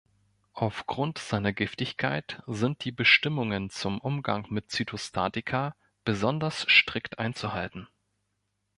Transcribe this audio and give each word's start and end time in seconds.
Aufgrund 0.53 1.19
seiner 1.19 1.53
Giftigkeit 1.53 2.41
sind 2.47 2.83
die 2.85 2.91
Bestimmungen 2.91 3.69
zum 3.69 3.99
Umgang 4.01 4.47
mit 4.49 4.71
Zytostatika 4.71 5.75
besonders 6.05 6.61
strikt 6.71 7.19
einzuhalten. 7.19 7.87